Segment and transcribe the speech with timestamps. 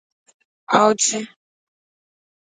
[0.77, 1.19] Auchi